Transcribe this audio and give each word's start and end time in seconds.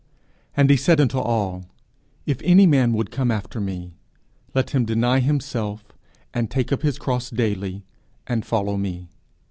_'And 0.57 0.71
he 0.71 0.77
said 0.77 0.99
unto 0.99 1.19
all, 1.19 1.65
If 2.25 2.41
any 2.43 2.65
man 2.65 2.93
would 2.93 3.11
come 3.11 3.29
after 3.29 3.61
me, 3.61 3.93
let 4.55 4.71
him 4.71 4.83
deny 4.83 5.19
himself, 5.19 5.83
and 6.33 6.49
take 6.49 6.71
up 6.71 6.81
his 6.81 6.97
cross 6.97 7.29
daily, 7.29 7.85
and 8.25 8.43
follow 8.43 8.77
me. 8.77 9.09